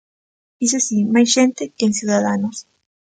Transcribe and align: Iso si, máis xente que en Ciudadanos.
Iso 0.65 0.79
si, 0.87 0.97
máis 1.13 1.29
xente 1.35 1.63
que 1.75 1.85
en 1.87 1.93
Ciudadanos. 1.99 2.57